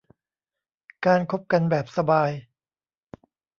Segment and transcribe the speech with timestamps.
[1.05, 2.31] การคบกันแบบสบาย